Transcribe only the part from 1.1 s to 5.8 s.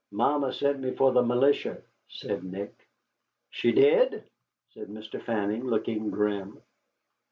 the militia," said Nick. "She did!" said Mr. Fanning,